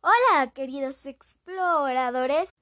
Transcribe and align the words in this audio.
Hola, 0.00 0.52
queridos 0.52 1.04
exploradores. 1.06 2.54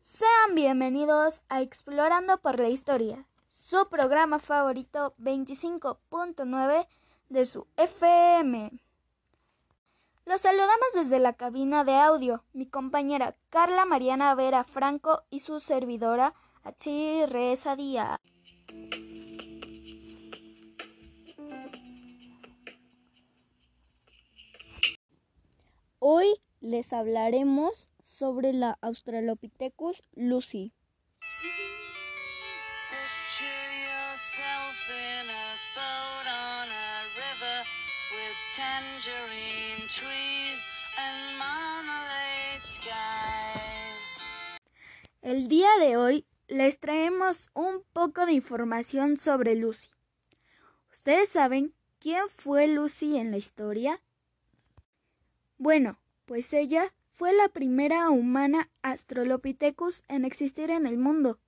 Sean 0.00 0.54
bienvenidos 0.54 1.42
a 1.48 1.60
Explorando 1.60 2.38
por 2.38 2.58
la 2.58 2.68
Historia, 2.68 3.26
su 3.46 3.88
programa 3.88 4.38
favorito 4.38 5.14
25.9 5.18 6.86
de 7.28 7.46
su 7.46 7.66
FM. 7.76 8.70
Los 10.24 10.42
saludamos 10.42 10.86
desde 10.94 11.18
la 11.18 11.32
cabina 11.32 11.82
de 11.82 11.96
audio, 11.96 12.44
mi 12.52 12.66
compañera 12.66 13.34
Carla 13.50 13.84
Mariana 13.84 14.34
Vera 14.36 14.62
Franco 14.62 15.24
y 15.30 15.40
su 15.40 15.58
servidora 15.58 16.32
Achiri 16.62 17.26
Reza 17.26 17.74
Díaz. 17.74 18.18
Hoy 25.98 26.40
les 26.60 26.92
hablaremos 26.92 27.90
sobre 28.04 28.52
la 28.52 28.78
Australopithecus 28.80 30.02
lucy. 30.14 30.72
El 45.22 45.46
día 45.46 45.68
de 45.78 45.96
hoy 45.96 46.26
les 46.48 46.80
traemos 46.80 47.48
un 47.54 47.84
poco 47.92 48.26
de 48.26 48.32
información 48.32 49.16
sobre 49.16 49.54
Lucy. 49.54 49.88
¿Ustedes 50.92 51.28
saben 51.28 51.72
quién 52.00 52.22
fue 52.28 52.66
Lucy 52.66 53.16
en 53.16 53.30
la 53.30 53.36
historia? 53.36 54.02
Bueno, 55.58 56.00
pues 56.24 56.52
ella 56.52 56.92
fue 57.12 57.32
la 57.32 57.46
primera 57.46 58.10
humana 58.10 58.68
Australopithecus 58.82 60.02
en 60.08 60.24
existir 60.24 60.72
en 60.72 60.86
el 60.86 60.98
mundo. 60.98 61.38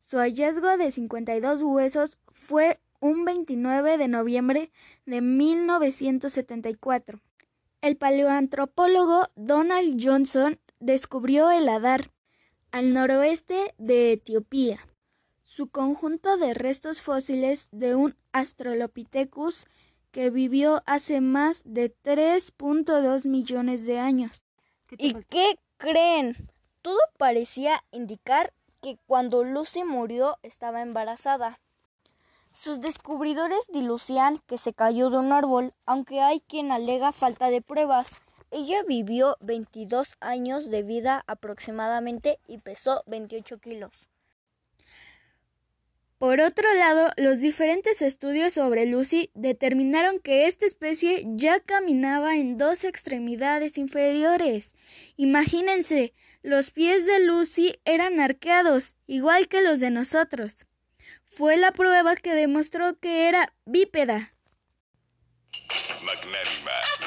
Su 0.00 0.18
hallazgo 0.18 0.76
de 0.76 0.90
52 0.90 1.62
huesos 1.62 2.18
fue 2.32 2.80
un 2.98 3.24
29 3.24 3.96
de 3.96 4.08
noviembre 4.08 4.72
de 5.06 5.20
1974. 5.20 7.20
El 7.80 7.96
paleoantropólogo 7.96 9.28
Donald 9.36 10.04
Johnson 10.04 10.58
descubrió 10.80 11.52
el 11.52 11.68
Adar, 11.68 12.10
al 12.72 12.92
noroeste 12.92 13.74
de 13.78 14.12
Etiopía. 14.12 14.78
Su 15.44 15.68
conjunto 15.68 16.36
de 16.36 16.54
restos 16.54 17.02
fósiles 17.02 17.68
de 17.72 17.94
un 17.94 18.16
Australopithecus 18.32 19.66
que 20.12 20.30
vivió 20.30 20.82
hace 20.86 21.20
más 21.20 21.62
de 21.64 21.94
3.2 22.04 23.26
millones 23.26 23.86
de 23.86 23.98
años. 23.98 24.42
¿Y 24.98 25.14
qué 25.24 25.58
creen? 25.76 26.50
Todo 26.82 26.98
parecía 27.18 27.82
indicar 27.90 28.52
que 28.80 28.98
cuando 29.06 29.44
Lucy 29.44 29.84
murió 29.84 30.38
estaba 30.42 30.82
embarazada. 30.82 31.60
Sus 32.52 32.80
descubridores 32.80 33.66
dilucían 33.72 34.40
que 34.46 34.58
se 34.58 34.72
cayó 34.72 35.10
de 35.10 35.18
un 35.18 35.32
árbol, 35.32 35.72
aunque 35.86 36.20
hay 36.20 36.40
quien 36.40 36.72
alega 36.72 37.12
falta 37.12 37.48
de 37.50 37.62
pruebas. 37.62 38.18
Ella 38.50 38.82
vivió 38.82 39.36
22 39.40 40.16
años 40.20 40.70
de 40.70 40.82
vida 40.82 41.22
aproximadamente 41.26 42.38
y 42.48 42.58
pesó 42.58 43.04
28 43.06 43.58
kilos. 43.60 44.10
Por 46.20 46.40
otro 46.40 46.66
lado, 46.74 47.10
los 47.16 47.40
diferentes 47.40 48.02
estudios 48.02 48.52
sobre 48.52 48.84
Lucy 48.84 49.30
determinaron 49.32 50.18
que 50.18 50.46
esta 50.46 50.66
especie 50.66 51.24
ya 51.28 51.60
caminaba 51.60 52.36
en 52.36 52.58
dos 52.58 52.84
extremidades 52.84 53.78
inferiores. 53.78 54.74
Imagínense, 55.16 56.12
los 56.42 56.72
pies 56.72 57.06
de 57.06 57.20
Lucy 57.20 57.80
eran 57.86 58.20
arqueados, 58.20 58.96
igual 59.06 59.48
que 59.48 59.62
los 59.62 59.80
de 59.80 59.90
nosotros. 59.90 60.66
Fue 61.24 61.56
la 61.56 61.72
prueba 61.72 62.16
que 62.16 62.34
demostró 62.34 62.98
que 62.98 63.26
era 63.26 63.54
bípeda. 63.64 64.34
Magnánima, 66.04 66.99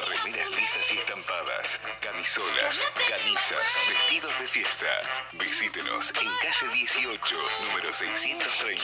camisolas, 2.24 2.82
camisas, 3.10 3.78
vestidos 3.86 4.40
de 4.40 4.46
fiesta. 4.46 4.86
Visítenos 5.34 6.10
en 6.22 6.28
calle 6.40 6.74
18, 6.74 7.36
número 7.68 7.92
630. 7.92 8.82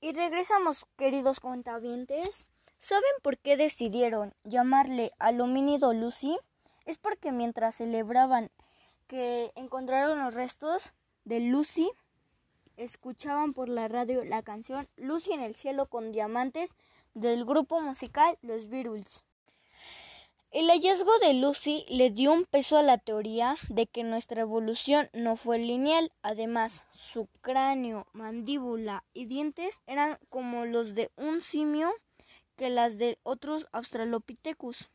Y 0.00 0.12
regresamos, 0.14 0.86
queridos 0.96 1.40
cuentavientes. 1.40 2.46
¿Saben 2.78 3.10
por 3.22 3.36
qué 3.36 3.58
decidieron 3.58 4.32
llamarle 4.44 5.12
al 5.18 5.42
homínido 5.42 5.92
Lucy? 5.92 6.38
Es 6.86 6.96
porque 6.96 7.32
mientras 7.32 7.74
celebraban 7.74 8.50
que 9.06 9.52
encontraron 9.54 10.20
los 10.20 10.32
restos 10.32 10.94
de 11.24 11.40
Lucy, 11.40 11.90
escuchaban 12.78 13.52
por 13.52 13.68
la 13.68 13.88
radio 13.88 14.24
la 14.24 14.42
canción 14.42 14.88
Lucy 14.96 15.34
en 15.34 15.40
el 15.42 15.54
cielo 15.54 15.84
con 15.84 16.12
diamantes 16.12 16.74
del 17.12 17.44
grupo 17.44 17.78
musical 17.82 18.38
Los 18.40 18.70
Beatles. 18.70 19.22
El 20.50 20.70
hallazgo 20.70 21.18
de 21.18 21.34
Lucy 21.34 21.84
le 21.90 22.10
dio 22.10 22.32
un 22.32 22.46
peso 22.46 22.78
a 22.78 22.82
la 22.82 22.96
teoría 22.96 23.56
de 23.68 23.86
que 23.86 24.02
nuestra 24.02 24.40
evolución 24.40 25.10
no 25.12 25.36
fue 25.36 25.58
lineal. 25.58 26.10
Además, 26.22 26.84
su 26.90 27.28
cráneo, 27.42 28.06
mandíbula 28.12 29.04
y 29.12 29.26
dientes 29.26 29.82
eran 29.86 30.18
como 30.30 30.64
los 30.64 30.94
de 30.94 31.10
un 31.16 31.42
simio 31.42 31.92
que 32.56 32.70
las 32.70 32.96
de 32.96 33.18
otros 33.24 33.66
Australopithecus. 33.72 34.88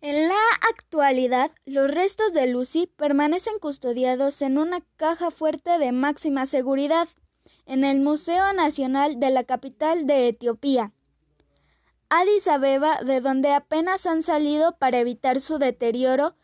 En 0.00 0.28
la 0.28 0.38
actualidad, 0.70 1.50
los 1.64 1.90
restos 1.90 2.32
de 2.32 2.46
Lucy 2.46 2.86
permanecen 2.86 3.58
custodiados 3.58 4.42
en 4.42 4.58
una 4.58 4.82
caja 4.94 5.32
fuerte 5.32 5.78
de 5.78 5.90
máxima 5.90 6.46
seguridad 6.46 7.08
en 7.66 7.82
el 7.82 7.98
Museo 7.98 8.52
Nacional 8.52 9.18
de 9.18 9.30
la 9.30 9.42
capital 9.42 10.06
de 10.06 10.28
Etiopía, 10.28 10.92
Addis 12.08 12.46
Abeba, 12.46 13.02
de 13.02 13.20
donde 13.20 13.52
apenas 13.52 14.06
han 14.06 14.22
salido 14.22 14.76
para 14.78 15.00
evitar 15.00 15.40
su 15.40 15.58
deterioro. 15.58 16.34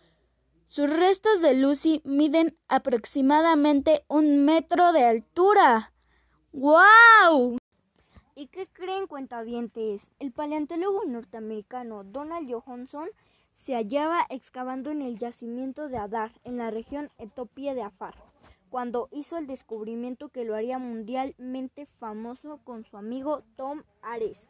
Sus 0.66 0.90
restos 0.90 1.40
de 1.40 1.54
Lucy 1.54 2.02
miden 2.04 2.58
aproximadamente 2.66 4.04
un 4.08 4.44
metro 4.44 4.92
de 4.92 5.04
altura. 5.04 5.92
¡Wow! 6.52 7.58
¿Y 8.34 8.48
qué 8.48 8.66
creen 8.66 9.06
cuentavientes? 9.06 10.10
El 10.18 10.32
paleontólogo 10.32 11.04
norteamericano 11.04 12.02
Donald 12.02 12.50
Johansson 12.50 13.08
se 13.54 13.74
hallaba 13.74 14.26
excavando 14.30 14.90
en 14.90 15.00
el 15.00 15.16
yacimiento 15.16 15.88
de 15.88 15.98
Adar, 15.98 16.32
en 16.42 16.56
la 16.56 16.72
región 16.72 17.10
Etiopía 17.18 17.74
de 17.74 17.82
Afar, 17.82 18.16
cuando 18.68 19.08
hizo 19.12 19.38
el 19.38 19.46
descubrimiento 19.46 20.30
que 20.30 20.44
lo 20.44 20.56
haría 20.56 20.78
mundialmente 20.78 21.86
famoso 21.86 22.58
con 22.64 22.84
su 22.84 22.96
amigo 22.96 23.44
Tom 23.56 23.84
Ares, 24.00 24.48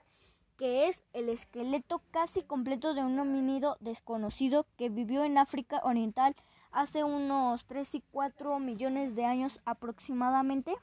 que 0.56 0.88
es 0.88 1.02
el 1.12 1.28
esqueleto 1.28 2.02
casi 2.10 2.42
completo 2.42 2.94
de 2.94 3.02
un 3.02 3.18
homínido 3.18 3.76
desconocido 3.80 4.66
que 4.76 4.88
vivió 4.88 5.24
en 5.24 5.38
África 5.38 5.80
Oriental 5.84 6.34
hace 6.70 7.02
unos 7.04 7.64
3 7.66 7.96
y 7.96 8.02
4 8.10 8.58
millones 8.58 9.14
de 9.14 9.24
años 9.24 9.60
aproximadamente. 9.64 10.74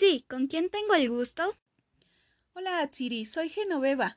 Sí, 0.00 0.24
¿con 0.30 0.46
quién 0.46 0.70
tengo 0.70 0.94
el 0.94 1.10
gusto? 1.10 1.54
Hola, 2.54 2.88
Chiri, 2.90 3.26
soy 3.26 3.50
Genoveva. 3.50 4.16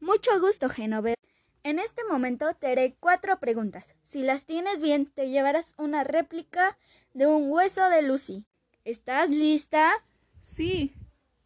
Mucho 0.00 0.40
gusto, 0.40 0.70
Genoveva. 0.70 1.16
En 1.64 1.78
este 1.78 2.02
momento 2.04 2.54
te 2.54 2.68
haré 2.68 2.96
cuatro 2.98 3.38
preguntas. 3.38 3.84
Si 4.06 4.22
las 4.22 4.46
tienes 4.46 4.80
bien, 4.80 5.04
te 5.04 5.28
llevarás 5.28 5.74
una 5.76 6.02
réplica 6.02 6.78
de 7.12 7.26
un 7.26 7.50
hueso 7.50 7.90
de 7.90 8.00
Lucy. 8.00 8.46
¿Estás 8.86 9.28
lista? 9.28 9.92
Sí. 10.40 10.94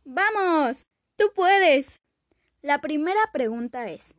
¡Vamos! 0.05 0.87
Tú 1.17 1.33
puedes. 1.35 2.01
La 2.63 2.81
primera 2.81 3.33
pregunta 3.33 3.91
es, 3.91 4.15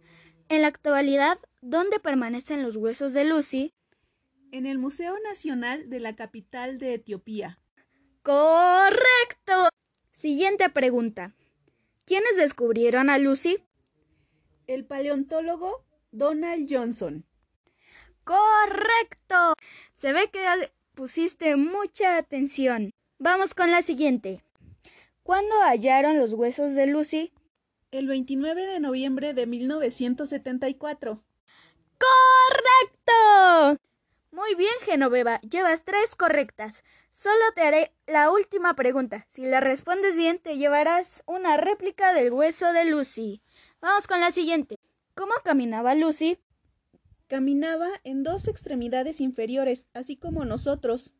en 0.49 0.61
la 0.61 0.67
actualidad, 0.67 1.39
¿dónde 1.61 2.01
permanecen 2.01 2.63
los 2.63 2.75
huesos 2.75 3.13
de 3.13 3.23
Lucy? 3.23 3.73
En 4.51 4.65
el 4.65 4.77
Museo 4.77 5.17
Nacional 5.23 5.89
de 5.89 6.01
la 6.01 6.17
capital 6.17 6.79
de 6.79 6.95
Etiopía. 6.95 7.61
Correcto. 8.23 9.69
Siguiente 10.11 10.69
pregunta. 10.69 11.33
¿Quiénes 12.05 12.37
descubrieron 12.37 13.09
a 13.09 13.17
Lucy? 13.17 13.63
El 14.67 14.85
paleontólogo 14.85 15.83
Donald 16.11 16.67
Johnson. 16.69 17.25
Correcto. 18.23 19.55
Se 19.97 20.13
ve 20.13 20.29
que 20.29 20.45
pusiste 20.93 21.55
mucha 21.55 22.17
atención. 22.17 22.91
Vamos 23.17 23.55
con 23.55 23.71
la 23.71 23.81
siguiente. 23.81 24.43
¿Cuándo 25.23 25.55
hallaron 25.63 26.19
los 26.19 26.33
huesos 26.33 26.75
de 26.75 26.87
Lucy? 26.87 27.33
El 27.89 28.07
29 28.07 28.67
de 28.67 28.79
noviembre 28.79 29.33
de 29.33 29.47
1974. 29.47 31.23
¡Correcto! 31.97 33.81
Muy 34.31 34.55
bien, 34.55 34.73
Genoveva. 34.85 35.41
Llevas 35.41 35.83
tres 35.83 36.15
correctas. 36.15 36.85
Solo 37.11 37.43
te 37.53 37.63
haré 37.63 37.93
la 38.07 38.31
última 38.31 38.75
pregunta. 38.75 39.25
Si 39.29 39.45
la 39.45 39.59
respondes 39.59 40.15
bien, 40.15 40.39
te 40.39 40.57
llevarás 40.57 41.21
una 41.25 41.57
réplica 41.57 42.13
del 42.13 42.31
hueso 42.31 42.71
de 42.71 42.85
Lucy. 42.85 43.41
Vamos 43.81 44.07
con 44.07 44.21
la 44.21 44.31
siguiente. 44.31 44.77
¿Cómo 45.15 45.33
caminaba 45.43 45.95
Lucy? 45.95 46.39
Caminaba 47.27 47.89
en 48.05 48.23
dos 48.23 48.47
extremidades 48.47 49.19
inferiores, 49.19 49.87
así 49.93 50.15
como 50.15 50.45
nosotros. 50.45 51.13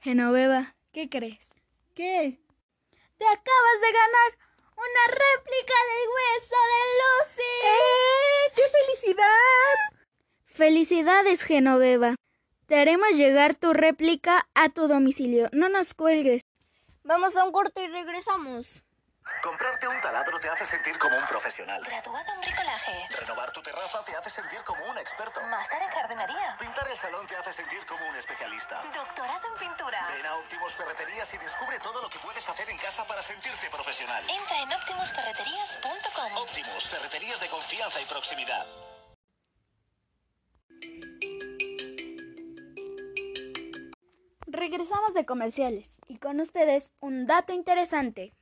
Genoveva, 0.00 0.74
¿qué 0.92 1.08
crees? 1.08 1.50
¿Qué? 1.94 2.40
Te 3.16 3.24
acabas 3.26 3.80
de 3.80 3.92
ganar 3.92 4.38
una 4.76 5.04
réplica 5.06 5.74
del 5.88 6.08
hueso 6.08 6.56
de 6.72 6.80
Lucy. 6.98 7.42
¡Eh! 7.64 8.07
¡Qué 8.68 8.78
felicidad! 8.84 9.98
Felicidades, 10.44 11.42
Genoveva. 11.42 12.16
Te 12.66 12.76
haremos 12.76 13.16
llegar 13.16 13.54
tu 13.54 13.72
réplica 13.72 14.46
a 14.54 14.68
tu 14.68 14.88
domicilio. 14.88 15.48
No 15.52 15.68
nos 15.68 15.94
cuelgues. 15.94 16.42
Vamos 17.02 17.34
a 17.36 17.44
un 17.44 17.52
corte 17.52 17.82
y 17.84 17.86
regresamos. 17.86 18.82
Comprarte 19.48 19.88
un 19.88 19.98
taladro 20.02 20.38
te 20.38 20.46
hace 20.50 20.66
sentir 20.66 20.98
como 20.98 21.16
un 21.16 21.24
profesional. 21.24 21.82
Graduado 21.82 22.34
en 22.34 22.40
bricolaje. 22.42 23.08
Renovar 23.18 23.50
tu 23.50 23.62
terraza 23.62 24.04
te 24.04 24.14
hace 24.14 24.28
sentir 24.28 24.62
como 24.62 24.84
un 24.84 24.98
experto. 24.98 25.40
Máster 25.40 25.80
en 25.80 25.88
jardinería. 25.88 26.54
Pintar 26.60 26.86
el 26.86 26.98
salón 26.98 27.26
te 27.26 27.34
hace 27.34 27.54
sentir 27.54 27.80
como 27.86 28.06
un 28.10 28.16
especialista. 28.16 28.82
Doctorado 28.94 29.48
en 29.48 29.58
pintura. 29.58 30.06
Ven 30.14 30.26
a 30.26 30.34
Optimus 30.34 30.74
Ferreterías 30.74 31.32
y 31.32 31.38
descubre 31.38 31.78
todo 31.78 32.02
lo 32.02 32.10
que 32.10 32.18
puedes 32.18 32.46
hacer 32.46 32.68
en 32.68 32.76
casa 32.76 33.06
para 33.06 33.22
sentirte 33.22 33.70
profesional. 33.70 34.22
Entra 34.28 34.60
en 34.60 34.70
optimusferreterías.com. 34.70 36.36
Optimus, 36.42 36.86
ferreterías 36.86 37.40
de 37.40 37.48
confianza 37.48 38.02
y 38.02 38.04
proximidad. 38.04 38.66
Regresamos 44.46 45.14
de 45.14 45.24
comerciales 45.24 45.88
y 46.06 46.18
con 46.18 46.38
ustedes 46.38 46.92
un 47.00 47.26
dato 47.26 47.54
interesante. 47.54 48.34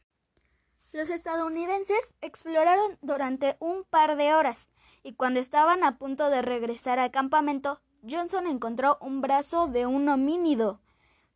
Los 0.96 1.10
estadounidenses 1.10 2.14
exploraron 2.22 2.96
durante 3.02 3.58
un 3.58 3.84
par 3.84 4.16
de 4.16 4.32
horas 4.32 4.70
y 5.02 5.12
cuando 5.12 5.40
estaban 5.40 5.84
a 5.84 5.98
punto 5.98 6.31
de 6.31 6.40
regresar 6.40 6.98
al 6.98 7.10
campamento, 7.10 7.82
Johnson 8.08 8.46
encontró 8.46 8.96
un 9.02 9.20
brazo 9.20 9.66
de 9.66 9.84
un 9.84 10.08
homínido. 10.08 10.81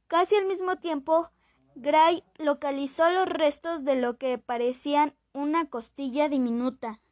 Casi 0.06 0.34
al 0.34 0.46
mismo 0.46 0.76
tiempo, 0.76 1.28
Gray 1.74 2.24
localizó 2.38 3.10
los 3.10 3.28
restos 3.28 3.84
de 3.84 3.96
lo 3.96 4.16
que 4.16 4.38
parecían 4.38 5.14
una 5.34 5.68
costilla 5.68 6.30
diminuta. 6.30 7.02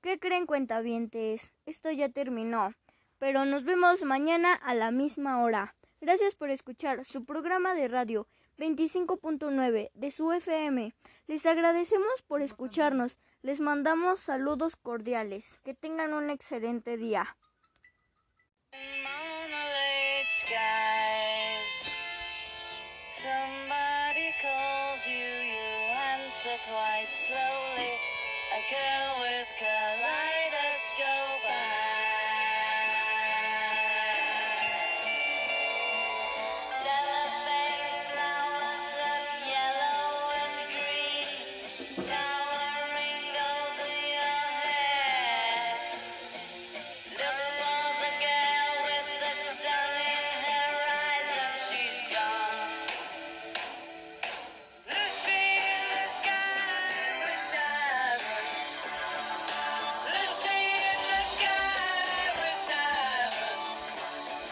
¿Qué 0.00 0.18
creen 0.18 0.46
cuentavientes? 0.46 1.52
Esto 1.64 1.92
ya 1.92 2.08
terminó, 2.08 2.74
pero 3.18 3.44
nos 3.44 3.62
vemos 3.62 4.02
mañana 4.02 4.52
a 4.52 4.74
la 4.74 4.90
misma 4.90 5.40
hora. 5.44 5.76
Gracias 6.04 6.34
por 6.34 6.50
escuchar 6.50 7.02
su 7.06 7.24
programa 7.24 7.72
de 7.72 7.88
radio 7.88 8.28
25.9 8.58 9.90
de 9.94 10.10
su 10.10 10.30
FM. 10.32 10.94
Les 11.26 11.46
agradecemos 11.46 12.20
por 12.28 12.42
escucharnos. 12.42 13.18
Les 13.40 13.58
mandamos 13.58 14.20
saludos 14.20 14.76
cordiales. 14.76 15.58
Que 15.64 15.72
tengan 15.72 16.12
un 16.12 16.28
excelente 16.28 16.98
día. 16.98 17.38